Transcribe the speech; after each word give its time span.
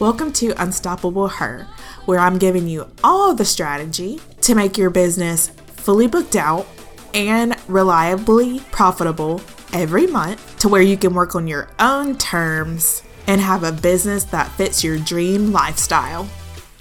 Welcome 0.00 0.32
to 0.34 0.60
Unstoppable 0.60 1.28
Her, 1.28 1.68
where 2.04 2.18
I'm 2.18 2.36
giving 2.36 2.66
you 2.66 2.90
all 3.04 3.32
the 3.32 3.44
strategy 3.44 4.20
to 4.40 4.56
make 4.56 4.76
your 4.76 4.90
business 4.90 5.50
fully 5.76 6.08
booked 6.08 6.34
out 6.34 6.66
and 7.14 7.54
reliably 7.68 8.58
profitable 8.72 9.40
every 9.72 10.08
month 10.08 10.58
to 10.58 10.68
where 10.68 10.82
you 10.82 10.96
can 10.96 11.14
work 11.14 11.36
on 11.36 11.46
your 11.46 11.70
own 11.78 12.18
terms 12.18 13.04
and 13.28 13.40
have 13.40 13.62
a 13.62 13.70
business 13.70 14.24
that 14.24 14.50
fits 14.52 14.82
your 14.82 14.98
dream 14.98 15.52
lifestyle. 15.52 16.28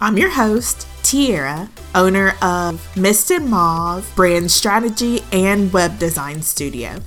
I'm 0.02 0.18
your 0.18 0.32
host, 0.32 0.88
Tiara, 1.04 1.70
owner 1.94 2.34
of 2.42 2.98
Mist 2.98 3.30
and 3.30 3.48
Mauve 3.48 4.12
brand 4.16 4.50
strategy 4.50 5.22
and 5.32 5.72
web 5.72 6.00
design 6.00 6.42
studio. 6.42 7.00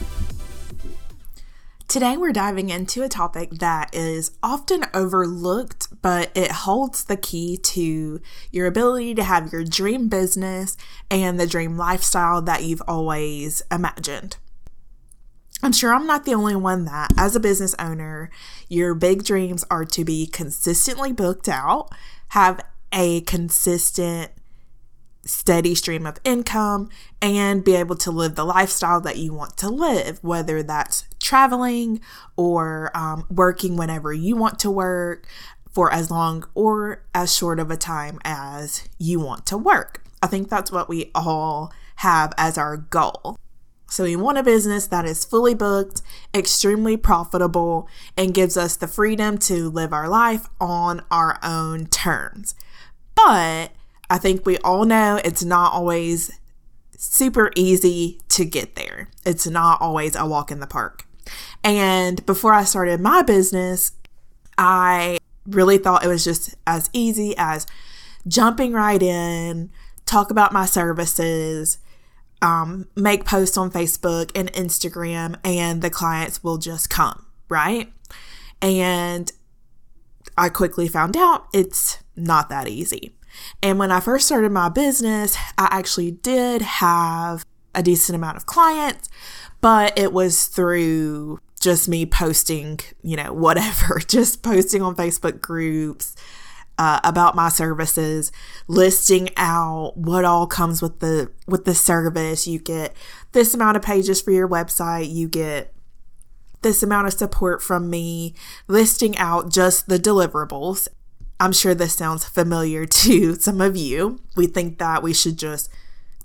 Today, 1.89 2.17
we're 2.17 2.33
diving 2.33 2.69
into 2.69 3.05
a 3.05 3.09
topic 3.09 3.49
that 3.53 3.95
is 3.95 4.33
often 4.43 4.85
overlooked, 4.93 5.86
but 6.03 6.31
it 6.35 6.51
holds 6.51 7.05
the 7.05 7.17
key 7.17 7.57
to 7.57 8.21
your 8.51 8.67
ability 8.67 9.15
to 9.15 9.25
have 9.25 9.53
your 9.53 9.65
dream 9.65 10.09
business 10.09 10.77
and 11.11 11.39
the 11.39 11.47
dream 11.47 11.77
lifestyle 11.77 12.43
that 12.43 12.65
you've 12.65 12.83
always 12.87 13.63
imagined. 13.71 14.37
I'm 15.63 15.73
sure 15.73 15.95
I'm 15.95 16.07
not 16.07 16.25
the 16.25 16.35
only 16.35 16.57
one 16.57 16.85
that, 16.85 17.13
as 17.17 17.35
a 17.35 17.41
business 17.41 17.75
owner, 17.79 18.31
your 18.69 18.95
big 18.95 19.25
dreams 19.25 19.65
are 19.71 19.85
to 19.87 20.05
be 20.05 20.27
consistently 20.27 21.13
booked 21.13 21.49
out, 21.49 21.91
have 22.29 22.61
a 22.93 23.23
consistent 23.23 24.31
steady 25.25 25.75
stream 25.75 26.07
of 26.07 26.19
income 26.25 26.89
and 27.21 27.65
be 27.65 27.75
able 27.75 27.97
to 27.97 28.11
live 28.11 28.37
the 28.37 28.45
lifestyle 28.45 29.01
that 29.01 29.17
you 29.17 29.33
want 29.33 29.57
to 29.57 29.69
live, 29.69 30.23
whether 30.23 30.63
that's 30.63 31.05
traveling 31.21 32.01
or 32.37 32.91
um, 32.95 33.27
working 33.31 33.77
whenever 33.77 34.13
you 34.13 34.37
want 34.37 34.59
to 34.61 34.71
work 34.71 35.27
for 35.77 35.93
as 35.93 36.11
long 36.11 36.43
or 36.55 37.03
as 37.15 37.37
short 37.37 37.61
of 37.61 37.71
a 37.71 37.77
time 37.77 38.19
as 38.25 38.89
you 38.97 39.21
want 39.21 39.45
to 39.45 39.59
work. 39.59 40.03
I 40.23 40.27
think 40.27 40.49
that's 40.49 40.73
what 40.73 40.89
we 40.89 41.11
all 41.15 41.71
have 41.97 42.33
as 42.39 42.57
our 42.57 42.79
goal. 42.79 43.37
So, 43.87 44.05
we 44.05 44.17
want 44.17 44.39
a 44.39 44.43
business 44.43 44.87
that 44.87 45.05
is 45.05 45.27
fully 45.27 45.53
booked, 45.53 46.01
extremely 46.35 46.97
profitable, 46.97 47.91
and 48.17 48.33
gives 48.33 48.57
us 48.57 48.75
the 48.75 48.89
freedom 48.89 49.37
to 49.41 49.69
live 49.69 49.93
our 49.93 50.09
life 50.09 50.49
on 50.59 51.05
our 51.11 51.39
own 51.43 51.89
terms. 51.89 52.55
But 53.15 53.71
I 54.09 54.17
think 54.17 54.47
we 54.47 54.57
all 54.59 54.87
know 54.87 55.21
it's 55.23 55.45
not 55.45 55.75
always 55.75 56.31
super 56.97 57.51
easy 57.55 58.19
to 58.31 58.47
get 58.47 58.77
there. 58.77 59.11
It's 59.27 59.47
not 59.47 59.83
always 59.83 60.17
a 60.17 60.25
walk 60.25 60.51
in 60.51 60.61
the 60.61 60.67
park. 60.67 61.07
And 61.63 62.25
before 62.25 62.55
I 62.55 62.65
started 62.65 62.99
my 62.99 63.21
business, 63.21 63.93
I 64.57 65.19
really 65.49 65.79
thought 65.79 66.05
it 66.05 66.09
was 66.09 66.25
just 66.25 66.55
as 66.67 66.91
easy 66.93 67.35
as 67.37 67.67
jumping 68.27 68.73
right 68.73 69.03
in, 69.03 69.71
talk 70.05 70.31
about 70.31 70.53
my 70.53 70.67
services, 70.67 71.79
um, 72.43 72.89
make 72.95 73.25
posts 73.25 73.57
on 73.57 73.71
Facebook 73.71 74.31
and 74.35 74.53
Instagram, 74.53 75.39
and 75.45 75.83
the 75.83 75.91
clients 75.91 76.43
will 76.43 76.59
just 76.59 76.91
come, 76.91 77.27
right? 77.49 77.93
And 78.61 79.33
I 80.37 80.49
quickly 80.49 80.89
found 80.89 81.17
out 81.17 81.47
it's 81.53 81.99
not 82.15 82.49
that 82.49 82.69
easy. 82.69 83.17
And 83.63 83.79
when 83.79 83.91
I 83.91 84.01
first 84.01 84.27
started 84.27 84.53
my 84.53 84.69
business, 84.69 85.37
I 85.59 85.69
actually 85.71 86.11
did 86.11 86.63
have 86.63 87.45
a 87.75 87.83
decent 87.83 88.17
amount 88.17 88.37
of 88.37 88.47
clients, 88.47 89.09
but 89.61 89.99
it 89.99 90.13
was 90.13 90.47
through 90.47 91.41
just 91.61 91.89
me 91.89 92.07
posting, 92.07 92.81
you 93.03 93.17
know, 93.17 93.33
whatever, 93.33 94.01
just 94.07 94.43
posting 94.43 94.83
on 94.83 94.95
Facebook 94.95 95.41
groups 95.41 96.15
uh, 96.79 97.01
about 97.05 97.35
my 97.35 97.49
services, 97.49 98.31
listing 98.69 99.31
out 99.37 99.97
what 99.97 100.25
all 100.25 100.47
comes 100.47 100.83
with 100.83 101.01
the 101.01 101.31
with 101.47 101.65
the 101.65 101.75
service. 101.75 102.47
You 102.47 102.59
get 102.59 102.95
this 103.33 103.55
amount 103.55 103.77
of 103.77 103.83
pages 103.83 104.21
for 104.21 104.31
your 104.31 104.49
website. 104.49 105.13
You 105.13 105.29
get 105.29 105.73
this 106.63 106.83
amount 106.83 107.07
of 107.07 107.15
support 107.15 107.63
from 107.63 107.89
me, 107.89 108.35
listing 108.69 109.17
out 109.17 109.51
just 109.51 109.89
the 109.89 109.99
deliverables. 109.99 110.89
I'm 111.39 111.53
sure 111.53 111.75
this 111.75 111.95
sounds 111.95 112.25
familiar 112.25 112.87
to 113.05 113.35
some 113.37 113.61
of 113.61 113.77
you. 113.77 114.21
We 114.37 114.47
think 114.47 114.79
that 114.79 115.03
we 115.03 115.15
should 115.15 115.39
just 115.39 115.71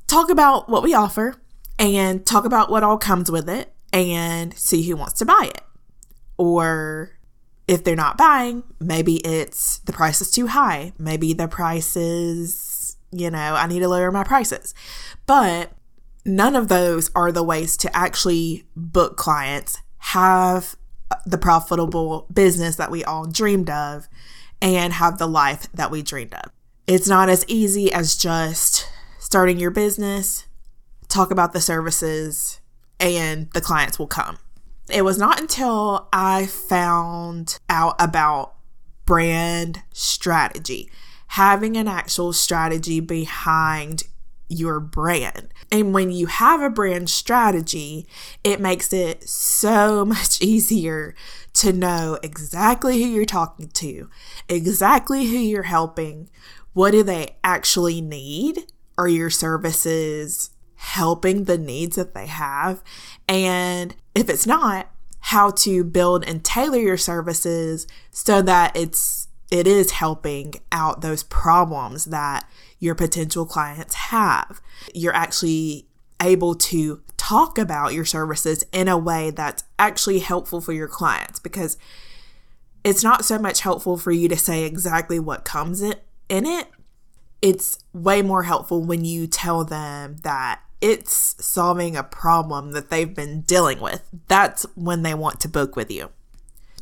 talk 0.07 0.29
about 0.29 0.67
what 0.67 0.83
we 0.83 0.93
offer 0.93 1.35
and 1.79 2.25
talk 2.25 2.43
about 2.43 2.69
what 2.69 2.83
all 2.83 2.97
comes 2.97 3.31
with 3.31 3.49
it 3.49 3.73
and 3.93 4.57
see 4.57 4.83
who 4.83 4.95
wants 4.95 5.19
to 5.19 5.25
buy 5.25 5.49
it. 5.53 5.63
Or 6.37 7.11
if 7.67 7.83
they're 7.83 7.95
not 7.95 8.17
buying, 8.17 8.63
maybe 8.79 9.17
it's 9.17 9.79
the 9.79 9.93
price 9.93 10.21
is 10.21 10.31
too 10.31 10.47
high. 10.47 10.93
Maybe 10.97 11.33
the 11.33 11.47
price 11.47 11.95
is, 11.95 12.97
you 13.11 13.29
know, 13.29 13.55
I 13.55 13.67
need 13.67 13.79
to 13.79 13.87
lower 13.87 14.11
my 14.11 14.23
prices. 14.23 14.73
But 15.25 15.71
none 16.25 16.55
of 16.55 16.67
those 16.67 17.11
are 17.15 17.31
the 17.31 17.43
ways 17.43 17.77
to 17.77 17.95
actually 17.95 18.65
book 18.75 19.17
clients, 19.17 19.77
have 19.97 20.75
the 21.25 21.37
profitable 21.37 22.27
business 22.33 22.77
that 22.77 22.91
we 22.91 23.03
all 23.03 23.25
dreamed 23.25 23.69
of, 23.69 24.07
and 24.61 24.93
have 24.93 25.17
the 25.17 25.27
life 25.27 25.71
that 25.73 25.91
we 25.91 26.01
dreamed 26.01 26.33
of. 26.33 26.51
It's 26.87 27.07
not 27.07 27.29
as 27.29 27.45
easy 27.47 27.91
as 27.91 28.15
just 28.15 28.87
starting 29.19 29.57
your 29.57 29.71
business, 29.71 30.45
talk 31.07 31.31
about 31.31 31.53
the 31.53 31.61
services, 31.61 32.60
and 33.01 33.51
the 33.51 33.61
clients 33.61 33.99
will 33.99 34.07
come. 34.07 34.37
It 34.89 35.03
was 35.03 35.17
not 35.17 35.39
until 35.39 36.07
I 36.13 36.45
found 36.45 37.57
out 37.67 37.95
about 37.99 38.53
brand 39.05 39.81
strategy, 39.91 40.89
having 41.27 41.75
an 41.75 41.87
actual 41.87 42.31
strategy 42.33 42.99
behind 42.99 44.03
your 44.47 44.79
brand. 44.79 45.47
And 45.71 45.93
when 45.93 46.11
you 46.11 46.27
have 46.27 46.61
a 46.61 46.69
brand 46.69 47.09
strategy, 47.09 48.05
it 48.43 48.59
makes 48.59 48.91
it 48.93 49.27
so 49.27 50.05
much 50.05 50.41
easier 50.41 51.15
to 51.53 51.73
know 51.73 52.19
exactly 52.21 53.01
who 53.01 53.09
you're 53.09 53.25
talking 53.25 53.69
to, 53.69 54.09
exactly 54.47 55.25
who 55.25 55.37
you're 55.37 55.63
helping, 55.63 56.29
what 56.73 56.91
do 56.91 57.03
they 57.03 57.35
actually 57.43 58.01
need? 58.01 58.71
Are 58.97 59.07
your 59.07 59.29
services 59.29 60.51
helping 60.81 61.43
the 61.43 61.57
needs 61.57 61.95
that 61.95 62.13
they 62.13 62.25
have? 62.25 62.83
And 63.27 63.95
if 64.15 64.29
it's 64.29 64.47
not, 64.47 64.89
how 65.25 65.51
to 65.51 65.83
build 65.83 66.25
and 66.25 66.43
tailor 66.43 66.79
your 66.79 66.97
services 66.97 67.87
so 68.09 68.41
that 68.41 68.75
it's 68.75 69.27
it 69.51 69.67
is 69.67 69.91
helping 69.91 70.55
out 70.71 71.01
those 71.01 71.23
problems 71.23 72.05
that 72.05 72.49
your 72.79 72.95
potential 72.95 73.45
clients 73.45 73.93
have. 73.93 74.61
You're 74.93 75.13
actually 75.13 75.87
able 76.21 76.55
to 76.55 77.01
talk 77.17 77.57
about 77.57 77.93
your 77.93 78.05
services 78.05 78.63
in 78.71 78.87
a 78.87 78.97
way 78.97 79.29
that's 79.29 79.63
actually 79.77 80.19
helpful 80.19 80.61
for 80.61 80.71
your 80.73 80.87
clients 80.87 81.37
because 81.37 81.77
it's 82.83 83.03
not 83.03 83.25
so 83.25 83.37
much 83.37 83.61
helpful 83.61 83.97
for 83.97 84.11
you 84.11 84.27
to 84.29 84.37
say 84.37 84.63
exactly 84.63 85.19
what 85.19 85.43
comes 85.43 85.81
in 85.81 85.95
it. 86.29 86.67
It's 87.41 87.79
way 87.93 88.21
more 88.21 88.43
helpful 88.43 88.83
when 88.83 89.03
you 89.03 89.27
tell 89.27 89.65
them 89.65 90.17
that 90.23 90.61
it's 90.81 91.35
solving 91.43 91.95
a 91.95 92.03
problem 92.03 92.71
that 92.71 92.89
they've 92.89 93.13
been 93.13 93.41
dealing 93.41 93.79
with. 93.79 94.09
That's 94.27 94.63
when 94.75 95.03
they 95.03 95.13
want 95.13 95.39
to 95.41 95.49
book 95.49 95.75
with 95.75 95.91
you. 95.91 96.09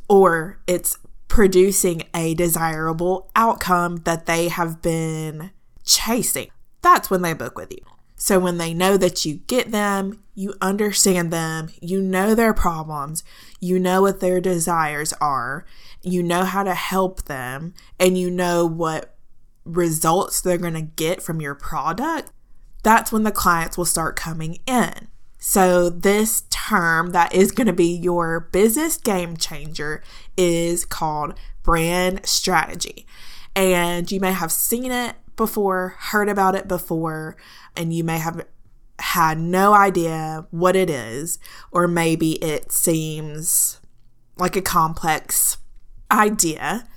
Or 0.07 0.59
it's 0.65 0.97
producing 1.27 2.03
a 2.15 2.33
desirable 2.33 3.29
outcome 3.35 3.97
that 3.97 4.25
they 4.25 4.47
have 4.47 4.81
been 4.81 5.51
chasing. 5.83 6.49
That's 6.81 7.09
when 7.09 7.21
they 7.21 7.33
book 7.33 7.57
with 7.57 7.71
you. 7.71 7.85
So 8.15 8.39
when 8.39 8.57
they 8.57 8.73
know 8.73 8.97
that 8.97 9.25
you 9.25 9.35
get 9.47 9.71
them, 9.71 10.23
you 10.35 10.53
understand 10.61 11.31
them, 11.31 11.69
you 11.81 12.01
know 12.01 12.35
their 12.35 12.53
problems, 12.53 13.23
you 13.61 13.79
know 13.79 14.01
what 14.01 14.19
their 14.19 14.41
desires 14.41 15.13
are, 15.21 15.65
you 16.01 16.21
know 16.21 16.43
how 16.43 16.63
to 16.63 16.73
help 16.73 17.23
them, 17.23 17.73
and 17.97 18.17
you 18.17 18.29
know 18.29 18.65
what 18.65 19.15
results 19.63 20.41
they're 20.41 20.57
going 20.57 20.73
to 20.73 20.81
get 20.81 21.21
from 21.21 21.39
your 21.39 21.55
product, 21.55 22.31
that's 22.83 23.11
when 23.11 23.23
the 23.23 23.31
clients 23.31 23.77
will 23.77 23.85
start 23.85 24.15
coming 24.15 24.59
in. 24.65 25.07
So, 25.41 25.89
this 25.89 26.43
term 26.49 27.11
that 27.11 27.33
is 27.33 27.51
going 27.51 27.67
to 27.67 27.73
be 27.73 27.85
your 27.85 28.41
business 28.51 28.97
game 28.97 29.37
changer 29.37 30.03
is 30.35 30.83
called 30.83 31.33
brand 31.63 32.25
strategy. 32.25 33.05
And 33.55 34.11
you 34.11 34.19
may 34.19 34.33
have 34.33 34.51
seen 34.51 34.91
it 34.91 35.15
before, 35.37 35.95
heard 35.97 36.27
about 36.27 36.55
it 36.55 36.67
before, 36.67 37.37
and 37.75 37.93
you 37.93 38.03
may 38.03 38.17
have 38.17 38.45
had 38.99 39.39
no 39.39 39.73
idea 39.73 40.45
what 40.51 40.75
it 40.75 40.89
is, 40.89 41.39
or 41.71 41.87
maybe 41.87 42.33
it 42.43 42.71
seems 42.71 43.79
like 44.37 44.57
a 44.57 44.61
complex 44.61 45.57
idea. 46.11 46.87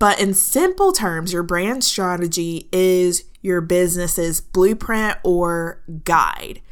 But 0.00 0.18
in 0.18 0.32
simple 0.32 0.92
terms, 0.92 1.32
your 1.32 1.42
brand 1.42 1.84
strategy 1.84 2.68
is 2.72 3.24
your 3.42 3.60
business's 3.60 4.40
blueprint 4.40 5.18
or 5.22 5.82
guide. 6.04 6.62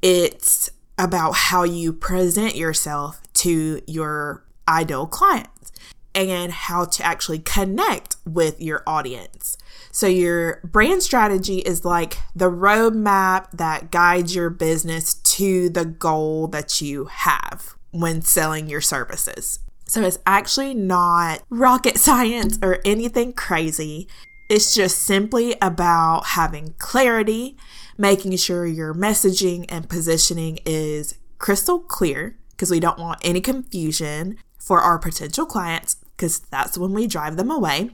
It's 0.00 0.70
about 0.96 1.32
how 1.32 1.64
you 1.64 1.92
present 1.92 2.54
yourself 2.54 3.20
to 3.34 3.82
your 3.88 4.44
ideal 4.68 5.08
clients 5.08 5.72
and 6.14 6.52
how 6.52 6.84
to 6.84 7.02
actually 7.02 7.40
connect 7.40 8.14
with 8.24 8.60
your 8.60 8.84
audience. 8.86 9.56
So, 9.90 10.06
your 10.06 10.60
brand 10.62 11.02
strategy 11.02 11.58
is 11.58 11.84
like 11.84 12.18
the 12.36 12.50
roadmap 12.50 13.50
that 13.52 13.90
guides 13.90 14.36
your 14.36 14.50
business 14.50 15.14
to 15.14 15.68
the 15.68 15.84
goal 15.84 16.46
that 16.48 16.80
you 16.80 17.06
have 17.06 17.74
when 17.90 18.22
selling 18.22 18.68
your 18.68 18.80
services. 18.80 19.58
So, 19.92 20.00
it's 20.04 20.18
actually 20.24 20.72
not 20.72 21.42
rocket 21.50 21.98
science 21.98 22.58
or 22.62 22.80
anything 22.82 23.34
crazy. 23.34 24.08
It's 24.48 24.74
just 24.74 25.02
simply 25.02 25.54
about 25.60 26.28
having 26.28 26.74
clarity, 26.78 27.58
making 27.98 28.34
sure 28.38 28.64
your 28.64 28.94
messaging 28.94 29.66
and 29.68 29.90
positioning 29.90 30.60
is 30.64 31.18
crystal 31.36 31.78
clear 31.78 32.38
because 32.52 32.70
we 32.70 32.80
don't 32.80 32.98
want 32.98 33.20
any 33.22 33.42
confusion 33.42 34.38
for 34.58 34.80
our 34.80 34.98
potential 34.98 35.44
clients 35.44 35.96
because 36.16 36.38
that's 36.38 36.78
when 36.78 36.94
we 36.94 37.06
drive 37.06 37.36
them 37.36 37.50
away. 37.50 37.90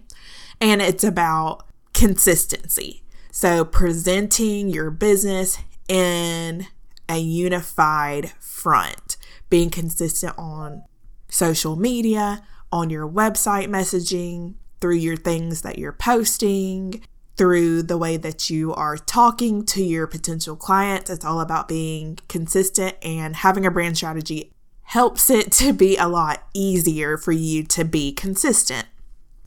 And 0.61 0.81
it's 0.81 1.03
about 1.03 1.67
consistency. 1.95 3.03
So, 3.33 3.65
presenting 3.65 4.69
your 4.69 4.93
business 4.93 5.59
in 5.89 6.69
a 7.09 7.19
unified 7.19 8.31
front, 8.39 9.17
being 9.51 9.71
consistent 9.71 10.39
on 10.39 10.85
social 11.29 11.77
media, 11.77 12.43
on 12.71 12.91
your 12.91 13.09
website 13.09 13.69
messaging, 13.69 14.55
through 14.81 14.97
your 14.97 15.17
things 15.17 15.63
that 15.63 15.79
you're 15.79 15.93
posting, 15.93 17.03
through 17.37 17.83
the 17.83 17.97
way 17.97 18.17
that 18.17 18.51
you 18.51 18.75
are 18.75 18.97
talking 18.97 19.65
to 19.65 19.83
your 19.83 20.07
potential 20.07 20.57
clients. 20.57 21.09
It's 21.09 21.25
all 21.25 21.41
about 21.41 21.69
being 21.69 22.19
consistent 22.29 22.97
and 23.03 23.37
having 23.37 23.65
a 23.65 23.71
brand 23.71 23.97
strategy 23.97 24.53
helps 24.83 25.31
it 25.31 25.53
to 25.53 25.73
be 25.73 25.97
a 25.97 26.09
lot 26.09 26.47
easier 26.53 27.17
for 27.17 27.33
you 27.33 27.63
to 27.63 27.85
be 27.85 28.13
consistent. 28.13 28.87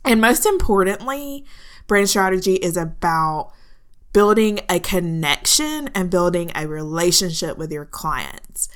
And 0.03 0.21
most 0.21 0.45
importantly, 0.45 1.45
brand 1.85 2.09
strategy 2.09 2.55
is 2.55 2.77
about 2.77 3.51
building 4.13 4.59
a 4.67 4.79
connection 4.79 5.89
and 5.93 6.09
building 6.09 6.51
a 6.55 6.67
relationship 6.67 7.57
with 7.57 7.71
your 7.71 7.85
clients. 7.85 8.67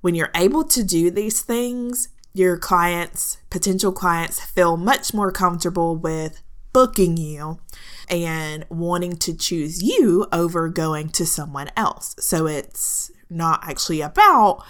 When 0.00 0.14
you're 0.14 0.32
able 0.34 0.64
to 0.64 0.82
do 0.82 1.10
these 1.10 1.40
things, 1.40 2.08
your 2.34 2.58
clients, 2.58 3.38
potential 3.50 3.92
clients, 3.92 4.40
feel 4.40 4.76
much 4.76 5.12
more 5.12 5.30
comfortable 5.30 5.96
with 5.96 6.42
booking 6.72 7.16
you 7.16 7.60
and 8.08 8.64
wanting 8.70 9.16
to 9.16 9.36
choose 9.36 9.82
you 9.82 10.26
over 10.32 10.68
going 10.68 11.08
to 11.10 11.26
someone 11.26 11.70
else. 11.76 12.14
So 12.18 12.46
it's 12.46 13.10
not 13.28 13.60
actually 13.68 14.00
about 14.00 14.64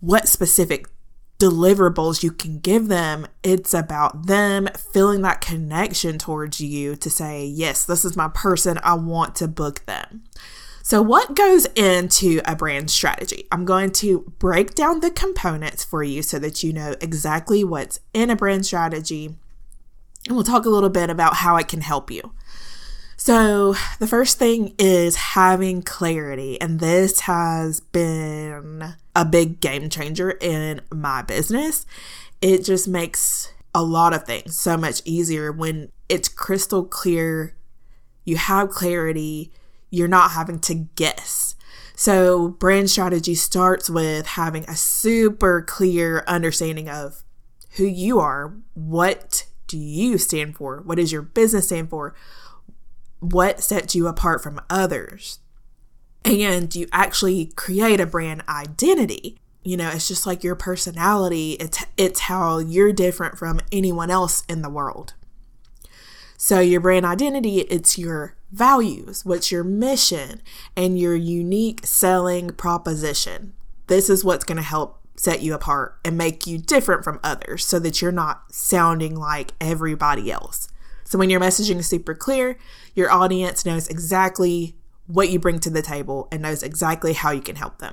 what 0.00 0.28
specific 0.28 0.86
deliverables 1.38 2.22
you 2.22 2.32
can 2.32 2.58
give 2.58 2.88
them. 2.88 3.26
It's 3.42 3.72
about 3.72 4.26
them 4.26 4.68
feeling 4.92 5.22
that 5.22 5.40
connection 5.40 6.18
towards 6.18 6.60
you 6.60 6.96
to 6.96 7.10
say, 7.10 7.44
yes, 7.44 7.84
this 7.84 8.04
is 8.04 8.16
my 8.16 8.28
person. 8.28 8.78
I 8.82 8.94
want 8.94 9.36
to 9.36 9.48
book 9.48 9.84
them. 9.86 10.24
So, 10.88 11.02
what 11.02 11.36
goes 11.36 11.66
into 11.76 12.40
a 12.46 12.56
brand 12.56 12.90
strategy? 12.90 13.46
I'm 13.52 13.66
going 13.66 13.90
to 13.90 14.20
break 14.38 14.74
down 14.74 15.00
the 15.00 15.10
components 15.10 15.84
for 15.84 16.02
you 16.02 16.22
so 16.22 16.38
that 16.38 16.62
you 16.62 16.72
know 16.72 16.96
exactly 17.02 17.62
what's 17.62 18.00
in 18.14 18.30
a 18.30 18.36
brand 18.36 18.64
strategy. 18.64 19.36
And 20.26 20.34
we'll 20.34 20.44
talk 20.44 20.64
a 20.64 20.70
little 20.70 20.88
bit 20.88 21.10
about 21.10 21.34
how 21.34 21.56
it 21.56 21.68
can 21.68 21.82
help 21.82 22.10
you. 22.10 22.32
So, 23.18 23.74
the 23.98 24.06
first 24.06 24.38
thing 24.38 24.74
is 24.78 25.16
having 25.16 25.82
clarity, 25.82 26.58
and 26.58 26.80
this 26.80 27.20
has 27.20 27.80
been 27.80 28.94
a 29.14 29.26
big 29.26 29.60
game 29.60 29.90
changer 29.90 30.38
in 30.40 30.80
my 30.90 31.20
business. 31.20 31.84
It 32.40 32.64
just 32.64 32.88
makes 32.88 33.52
a 33.74 33.82
lot 33.82 34.14
of 34.14 34.24
things 34.24 34.58
so 34.58 34.78
much 34.78 35.02
easier 35.04 35.52
when 35.52 35.92
it's 36.08 36.30
crystal 36.30 36.82
clear. 36.82 37.54
You 38.24 38.38
have 38.38 38.70
clarity, 38.70 39.52
you're 39.90 40.08
not 40.08 40.32
having 40.32 40.60
to 40.60 40.74
guess. 40.74 41.54
So, 41.94 42.50
brand 42.50 42.90
strategy 42.90 43.34
starts 43.34 43.90
with 43.90 44.26
having 44.26 44.64
a 44.64 44.76
super 44.76 45.62
clear 45.62 46.22
understanding 46.28 46.88
of 46.88 47.24
who 47.72 47.84
you 47.84 48.20
are, 48.20 48.54
what 48.74 49.46
do 49.66 49.76
you 49.76 50.18
stand 50.18 50.56
for, 50.56 50.80
what 50.84 50.96
does 50.96 51.12
your 51.12 51.22
business 51.22 51.66
stand 51.66 51.90
for, 51.90 52.14
what 53.20 53.60
sets 53.60 53.94
you 53.94 54.06
apart 54.06 54.42
from 54.42 54.60
others. 54.70 55.40
And 56.24 56.74
you 56.74 56.86
actually 56.92 57.46
create 57.56 58.00
a 58.00 58.06
brand 58.06 58.42
identity. 58.48 59.38
You 59.62 59.76
know, 59.76 59.90
it's 59.90 60.08
just 60.08 60.26
like 60.26 60.44
your 60.44 60.54
personality. 60.54 61.52
It's 61.52 61.84
it's 61.96 62.20
how 62.20 62.58
you're 62.58 62.92
different 62.92 63.38
from 63.38 63.60
anyone 63.72 64.10
else 64.10 64.44
in 64.48 64.62
the 64.62 64.70
world. 64.70 65.14
So 66.48 66.60
your 66.60 66.80
brand 66.80 67.04
identity, 67.04 67.58
it's 67.58 67.98
your 67.98 68.34
values, 68.52 69.22
what's 69.22 69.52
your 69.52 69.62
mission, 69.62 70.40
and 70.74 70.98
your 70.98 71.14
unique 71.14 71.84
selling 71.84 72.52
proposition. 72.52 73.52
This 73.88 74.08
is 74.08 74.24
what's 74.24 74.46
going 74.46 74.56
to 74.56 74.62
help 74.62 74.98
set 75.14 75.42
you 75.42 75.52
apart 75.52 75.98
and 76.06 76.16
make 76.16 76.46
you 76.46 76.56
different 76.56 77.04
from 77.04 77.20
others 77.22 77.66
so 77.66 77.78
that 77.80 78.00
you're 78.00 78.10
not 78.10 78.44
sounding 78.50 79.14
like 79.14 79.52
everybody 79.60 80.32
else. 80.32 80.68
So 81.04 81.18
when 81.18 81.28
your 81.28 81.38
messaging 81.38 81.80
is 81.80 81.86
super 81.86 82.14
clear, 82.14 82.56
your 82.94 83.12
audience 83.12 83.66
knows 83.66 83.86
exactly 83.86 84.74
what 85.06 85.28
you 85.28 85.38
bring 85.38 85.58
to 85.58 85.70
the 85.70 85.82
table 85.82 86.28
and 86.32 86.40
knows 86.40 86.62
exactly 86.62 87.12
how 87.12 87.30
you 87.30 87.42
can 87.42 87.56
help 87.56 87.76
them. 87.76 87.92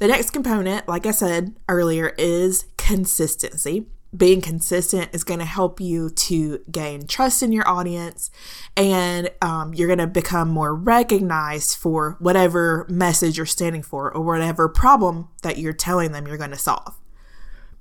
The 0.00 0.08
next 0.08 0.30
component, 0.30 0.88
like 0.88 1.06
I 1.06 1.12
said 1.12 1.54
earlier, 1.68 2.16
is 2.18 2.64
consistency. 2.76 3.86
Being 4.16 4.40
consistent 4.40 5.10
is 5.12 5.24
going 5.24 5.40
to 5.40 5.46
help 5.46 5.80
you 5.80 6.10
to 6.10 6.60
gain 6.70 7.06
trust 7.06 7.42
in 7.42 7.52
your 7.52 7.68
audience 7.68 8.30
and 8.76 9.30
um, 9.42 9.74
you're 9.74 9.88
going 9.88 9.98
to 9.98 10.06
become 10.06 10.48
more 10.48 10.74
recognized 10.74 11.76
for 11.76 12.16
whatever 12.18 12.86
message 12.88 13.36
you're 13.36 13.46
standing 13.46 13.82
for 13.82 14.12
or 14.14 14.22
whatever 14.22 14.68
problem 14.68 15.28
that 15.42 15.58
you're 15.58 15.72
telling 15.72 16.12
them 16.12 16.26
you're 16.26 16.38
going 16.38 16.50
to 16.50 16.56
solve. 16.56 16.94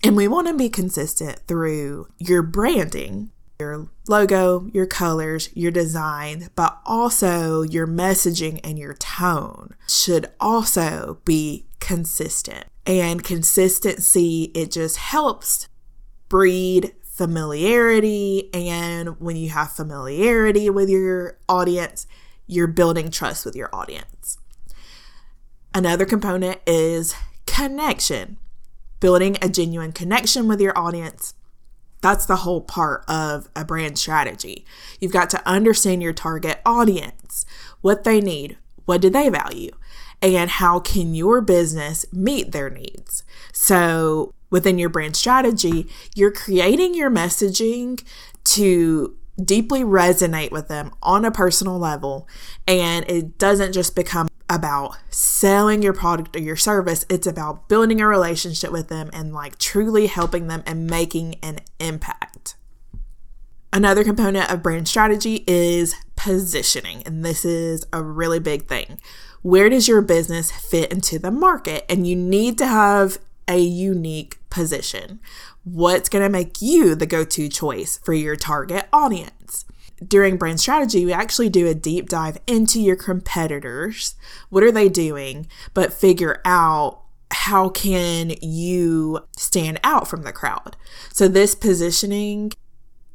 And 0.04 0.16
we 0.16 0.28
want 0.28 0.48
to 0.48 0.54
be 0.54 0.70
consistent 0.70 1.40
through 1.48 2.08
your 2.20 2.42
branding 2.42 3.32
your 3.60 3.88
logo, 4.08 4.70
your 4.74 4.86
colors, 4.86 5.50
your 5.54 5.72
design, 5.72 6.50
but 6.56 6.78
also 6.86 7.62
your 7.62 7.88
messaging 7.88 8.60
and 8.64 8.78
your 8.78 8.94
tone 8.96 9.76
should 9.88 10.28
also 10.40 11.20
be 11.26 11.66
consistent. 11.80 12.66
And 12.86 13.24
consistency, 13.24 14.52
it 14.54 14.72
just 14.72 14.98
helps 14.98 15.68
breed 16.36 16.92
familiarity. 17.02 18.50
And 18.54 19.22
when 19.22 19.38
you 19.38 19.52
have 19.52 19.72
familiarity 19.72 20.70
with 20.70 20.90
your 20.90 21.38
audience, 21.48 22.08
you're 22.46 22.68
building 22.68 23.10
trust 23.10 23.46
with 23.46 23.56
your 23.56 23.74
audience. 23.74 24.38
Another 25.74 26.04
component 26.04 26.60
is 26.68 27.16
connection, 27.46 28.36
building 29.00 29.38
a 29.42 29.48
genuine 29.48 29.94
connection 29.94 30.50
with 30.50 30.60
your 30.60 30.78
audience 30.78 31.36
that's 32.02 32.28
the 32.28 32.36
whole 32.36 32.62
part 32.62 33.04
of 33.08 33.50
a 33.56 33.66
brand 33.66 33.98
strategy. 33.98 34.64
You've 35.00 35.12
got 35.12 35.28
to 35.32 35.42
understand 35.48 36.04
your 36.04 36.14
target 36.14 36.60
audience, 36.64 37.48
what 37.82 38.04
they 38.04 38.22
need, 38.22 38.58
what 38.86 39.02
do 39.02 39.10
they 39.10 39.28
value, 39.30 39.72
and 40.22 40.52
how 40.52 40.80
can 40.80 41.16
your 41.16 41.42
business 41.42 42.06
meet 42.14 42.52
their 42.52 42.70
needs. 42.70 43.24
So, 43.54 44.35
within 44.50 44.80
your 44.80 44.90
brand 44.90 45.16
strategy, 45.16 45.88
you're 46.16 46.32
creating 46.32 46.94
your 46.94 47.10
messaging 47.10 48.04
to 48.44 49.16
deeply 49.44 49.82
resonate 49.82 50.52
with 50.52 50.68
them 50.68 50.92
on 51.04 51.26
a 51.26 51.32
personal 51.32 51.78
level 51.78 52.28
and 52.68 53.04
it 53.10 53.38
doesn't 53.38 53.74
just 53.74 53.96
become 53.96 54.28
about 54.50 54.96
selling 55.10 55.82
your 55.82 55.94
product 55.94 56.36
or 56.36 56.40
your 56.40 56.56
service. 56.56 57.06
It's 57.10 57.28
about 57.28 57.68
building 57.68 58.00
a 58.00 58.08
relationship 58.08 58.72
with 58.72 58.88
them 58.90 59.10
and 59.12 59.34
like 59.34 59.58
truly 59.58 60.08
helping 60.08 60.48
them 60.48 60.64
and 60.66 60.88
making 60.88 61.36
an 61.42 61.60
impact. 61.80 62.56
Another 63.74 64.04
component 64.04 64.50
of 64.50 64.64
brand 64.64 64.88
strategy 64.88 65.44
is 65.48 65.96
positioning, 66.16 67.04
and 67.06 67.26
this 67.26 67.44
is 67.44 67.86
a 67.92 68.02
really 68.02 68.40
big 68.40 68.68
thing. 68.68 69.00
Where 69.42 69.68
does 69.68 69.88
your 69.88 70.02
business 70.02 70.50
fit 70.50 70.94
into 70.94 71.20
the 71.20 71.30
market? 71.30 71.84
And 71.90 72.08
you 72.08 72.16
need 72.16 72.58
to 72.60 72.68
have 72.68 73.18
a 73.48 73.60
unique 73.60 74.40
position. 74.50 75.20
What's 75.64 76.10
going 76.10 76.24
to 76.24 76.30
make 76.30 76.62
you 76.62 76.96
the 76.96 77.06
go 77.06 77.24
to 77.24 77.50
choice 77.50 78.00
for 78.04 78.14
your 78.14 78.36
target 78.36 78.88
audience? 78.94 79.66
during 80.06 80.38
brand 80.38 80.60
strategy, 80.60 81.06
we 81.06 81.14
actually 81.14 81.50
do 81.50 81.68
a 81.68 81.74
deep 81.74 82.10
dive 82.10 82.38
into 82.48 82.82
your 82.82 82.96
competitors. 82.96 84.16
What 84.50 84.64
are 84.64 84.72
they 84.72 84.90
doing? 84.90 85.48
But 85.74 85.94
figure 85.94 86.42
out 86.46 87.02
how 87.32 87.70
can 87.70 88.34
you 88.42 89.26
stand 89.36 89.80
out 89.84 90.08
from 90.08 90.24
the 90.24 90.32
crowd. 90.32 90.78
So 91.12 91.28
this 91.28 91.56
positioning 91.56 92.52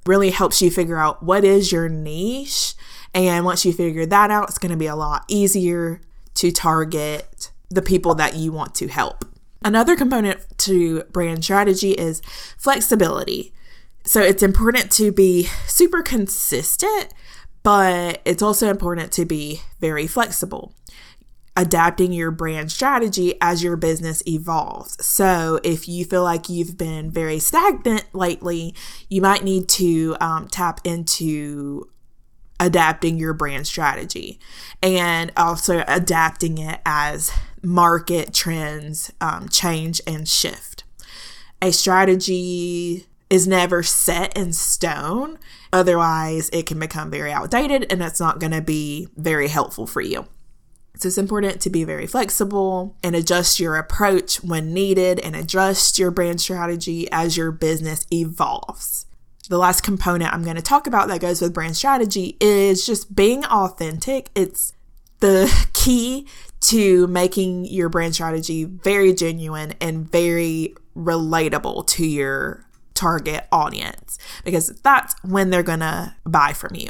really 0.06 0.30
helps 0.30 0.60
you 0.60 0.70
figure 0.70 0.98
out 0.98 1.22
what 1.22 1.44
is 1.44 1.72
your 1.72 1.88
niche. 1.88 2.74
And 3.14 3.44
once 3.44 3.64
you 3.64 3.72
figure 3.72 4.06
that 4.06 4.30
out, 4.30 4.48
it's 4.48 4.58
going 4.58 4.72
to 4.72 4.78
be 4.78 4.86
a 4.86 4.96
lot 4.96 5.24
easier 5.28 6.00
to 6.34 6.50
target 6.50 7.50
the 7.68 7.82
people 7.82 8.14
that 8.16 8.34
you 8.34 8.52
want 8.52 8.74
to 8.76 8.88
help. 8.88 9.24
Another 9.62 9.96
component 9.96 10.40
to 10.58 11.02
brand 11.04 11.44
strategy 11.44 11.92
is 11.92 12.22
flexibility 12.56 13.52
So 14.04 14.22
it's 14.22 14.42
important 14.42 14.90
to 14.92 15.12
be 15.12 15.44
super 15.66 16.02
consistent, 16.02 17.12
but 17.62 18.22
it's 18.24 18.42
also 18.42 18.70
important 18.70 19.12
to 19.12 19.26
be 19.26 19.60
very 19.80 20.06
flexible 20.06 20.74
adapting 21.56 22.12
your 22.12 22.30
brand 22.30 22.70
strategy 22.70 23.34
as 23.40 23.62
your 23.62 23.76
business 23.76 24.22
evolves. 24.26 25.04
So, 25.04 25.60
if 25.62 25.88
you 25.88 26.04
feel 26.04 26.22
like 26.22 26.48
you've 26.48 26.78
been 26.78 27.10
very 27.10 27.38
stagnant 27.38 28.06
lately, 28.14 28.74
you 29.08 29.20
might 29.20 29.44
need 29.44 29.68
to 29.70 30.16
um, 30.20 30.48
tap 30.48 30.80
into 30.84 31.90
adapting 32.58 33.18
your 33.18 33.32
brand 33.32 33.66
strategy 33.66 34.38
and 34.82 35.32
also 35.36 35.82
adapting 35.88 36.58
it 36.58 36.80
as 36.84 37.32
market 37.62 38.32
trends 38.32 39.12
um, 39.20 39.48
change 39.48 40.00
and 40.06 40.28
shift. 40.28 40.84
A 41.62 41.72
strategy 41.72 43.06
is 43.28 43.46
never 43.46 43.82
set 43.82 44.36
in 44.36 44.52
stone. 44.52 45.38
Otherwise, 45.72 46.50
it 46.52 46.66
can 46.66 46.78
become 46.78 47.10
very 47.10 47.32
outdated 47.32 47.86
and 47.90 48.02
it's 48.02 48.20
not 48.20 48.40
going 48.40 48.52
to 48.52 48.60
be 48.60 49.08
very 49.16 49.48
helpful 49.48 49.86
for 49.86 50.00
you. 50.00 50.26
So 50.96 51.06
it's 51.06 51.16
important 51.16 51.60
to 51.62 51.70
be 51.70 51.84
very 51.84 52.06
flexible 52.06 52.96
and 53.02 53.16
adjust 53.16 53.60
your 53.60 53.76
approach 53.76 54.42
when 54.42 54.74
needed 54.74 55.18
and 55.20 55.34
adjust 55.34 55.98
your 55.98 56.10
brand 56.10 56.40
strategy 56.40 57.08
as 57.10 57.36
your 57.36 57.52
business 57.52 58.04
evolves. 58.12 59.06
The 59.48 59.58
last 59.58 59.82
component 59.82 60.32
I'm 60.32 60.44
going 60.44 60.56
to 60.56 60.62
talk 60.62 60.86
about 60.86 61.08
that 61.08 61.20
goes 61.20 61.40
with 61.40 61.54
brand 61.54 61.76
strategy 61.76 62.36
is 62.40 62.84
just 62.84 63.16
being 63.16 63.44
authentic. 63.46 64.30
It's 64.34 64.72
the 65.20 65.50
key 65.72 66.26
to 66.70 67.08
making 67.08 67.64
your 67.64 67.88
brand 67.88 68.14
strategy 68.14 68.64
very 68.64 69.12
genuine 69.12 69.74
and 69.80 70.10
very 70.10 70.72
relatable 70.96 71.84
to 71.88 72.06
your 72.06 72.64
target 72.94 73.46
audience 73.50 74.18
because 74.44 74.68
that's 74.82 75.14
when 75.24 75.50
they're 75.50 75.64
going 75.64 75.80
to 75.80 76.14
buy 76.24 76.52
from 76.52 76.76
you. 76.76 76.88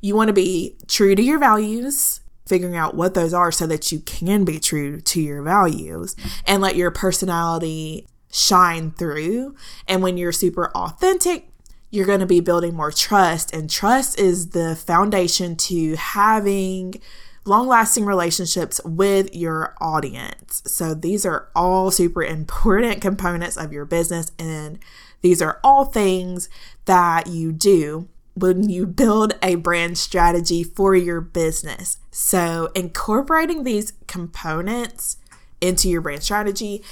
You 0.00 0.16
want 0.16 0.28
to 0.28 0.32
be 0.32 0.76
true 0.88 1.14
to 1.14 1.22
your 1.22 1.38
values 1.38 2.20
figuring 2.46 2.76
out 2.76 2.94
what 2.94 3.12
those 3.12 3.34
are 3.34 3.52
so 3.52 3.66
that 3.66 3.92
you 3.92 4.00
can 4.00 4.44
be 4.44 4.58
true 4.58 5.00
to 5.02 5.20
your 5.20 5.42
values 5.42 6.16
and 6.46 6.62
let 6.62 6.74
your 6.74 6.90
personality 6.90 8.06
shine 8.32 8.90
through. 8.90 9.54
And 9.86 10.02
when 10.02 10.16
you're 10.16 10.32
super 10.32 10.70
authentic, 10.74 11.48
you're 11.90 12.06
going 12.06 12.20
to 12.20 12.26
be 12.26 12.40
building 12.40 12.74
more 12.74 12.90
trust. 12.90 13.52
And 13.52 13.68
trust 13.68 14.18
is 14.18 14.50
the 14.50 14.74
foundation 14.76 15.56
to 15.56 15.94
having 15.96 17.00
long 17.44 17.66
lasting 17.66 18.04
relationships 18.04 18.80
with 18.84 19.34
your 19.34 19.74
audience. 19.80 20.62
So 20.66 20.94
these 20.94 21.24
are 21.24 21.48
all 21.54 21.90
super 21.90 22.22
important 22.24 23.00
components 23.00 23.56
of 23.56 23.72
your 23.72 23.84
business. 23.84 24.32
And 24.38 24.78
these 25.22 25.42
are 25.42 25.60
all 25.62 25.84
things 25.84 26.48
that 26.86 27.26
you 27.26 27.52
do 27.52 28.08
when 28.34 28.68
you 28.68 28.86
build 28.86 29.34
a 29.42 29.56
brand 29.56 29.98
strategy 29.98 30.62
for 30.62 30.94
your 30.94 31.20
business. 31.20 31.98
So, 32.10 32.70
incorporating 32.74 33.64
these 33.64 33.92
components 34.06 35.18
into 35.60 35.88
your 35.88 36.00
brand 36.00 36.22
strategy 36.22 36.82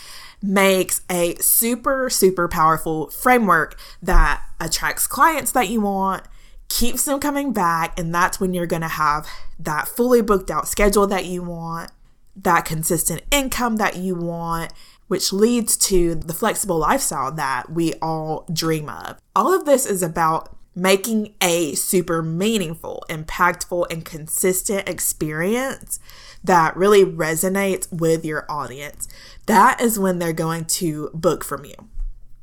makes 0.43 1.01
a 1.11 1.35
super, 1.37 2.11
super 2.11 2.49
powerful 2.49 3.09
framework 3.11 3.79
that 4.03 4.43
attracts 4.61 5.07
clients 5.07 5.53
that 5.53 5.69
you 5.69 5.81
want, 5.81 6.25
keeps 6.69 7.05
them 7.05 7.21
coming 7.21 7.53
back, 7.53 7.99
and 7.99 8.15
that's 8.15 8.39
when 8.39 8.55
you're 8.55 8.67
going 8.67 8.83
to 8.83 8.89
have 8.89 9.27
that 9.59 9.89
fully 9.89 10.23
booked 10.23 10.51
out 10.51 10.69
schedule 10.69 11.07
that 11.07 11.25
you 11.25 11.43
want, 11.43 11.91
that 12.37 12.65
consistent 12.65 13.23
income 13.31 13.77
that 13.77 13.97
you 13.97 14.15
want, 14.15 14.73
which 15.09 15.33
leads 15.33 15.77
to 15.77 16.15
the 16.15 16.35
flexible 16.35 16.79
lifestyle 16.79 17.33
that 17.33 17.71
we 17.71 17.95
all 17.95 18.47
dream 18.53 18.89
of. 18.89 19.19
All 19.35 19.53
of 19.55 19.65
this 19.65 19.87
is 19.87 20.03
about 20.03 20.55
making 20.75 21.35
a 21.41 21.75
super 21.75 22.23
meaningful, 22.23 23.03
impactful, 23.09 23.91
and 23.91 24.05
consistent 24.05 24.89
experience 24.89 25.99
that 26.45 26.77
really 26.77 27.05
resonates 27.05 27.91
with 27.93 28.25
your 28.25 28.47
audience. 28.49 29.09
That 29.47 29.81
is 29.81 29.99
when 29.99 30.19
they're 30.19 30.33
going 30.33 30.67
to 30.67 31.11
book 31.13 31.43
from 31.43 31.65
you. 31.65 31.75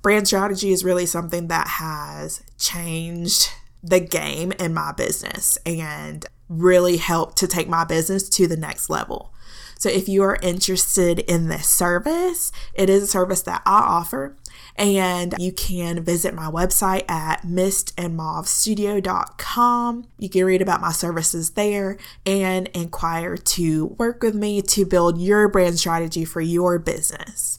Brand 0.01 0.27
strategy 0.27 0.71
is 0.71 0.83
really 0.83 1.05
something 1.05 1.47
that 1.47 1.67
has 1.67 2.43
changed 2.59 3.51
the 3.85 3.99
game 3.99 4.51
in 4.53 4.73
my 4.73 4.91
business 4.91 5.57
and 5.65 6.25
really 6.49 6.97
helped 6.97 7.37
to 7.37 7.47
take 7.47 7.67
my 7.67 7.83
business 7.83 8.27
to 8.29 8.47
the 8.47 8.57
next 8.57 8.89
level. 8.89 9.31
So, 9.77 9.89
if 9.89 10.07
you 10.07 10.23
are 10.23 10.39
interested 10.41 11.19
in 11.19 11.49
this 11.49 11.67
service, 11.67 12.53
it 12.73 12.89
is 12.89 13.03
a 13.03 13.07
service 13.07 13.41
that 13.43 13.61
I 13.65 13.79
offer. 13.79 14.37
And 14.77 15.35
you 15.37 15.51
can 15.51 16.01
visit 16.03 16.33
my 16.33 16.49
website 16.49 17.03
at 17.09 17.41
mistandmauvestudio.com. 17.43 20.07
You 20.17 20.29
can 20.29 20.45
read 20.45 20.61
about 20.61 20.79
my 20.81 20.91
services 20.91 21.51
there 21.51 21.97
and 22.25 22.67
inquire 22.69 23.37
to 23.37 23.85
work 23.85 24.23
with 24.23 24.33
me 24.35 24.61
to 24.61 24.85
build 24.85 25.19
your 25.19 25.47
brand 25.47 25.79
strategy 25.79 26.25
for 26.25 26.41
your 26.41 26.77
business. 26.79 27.53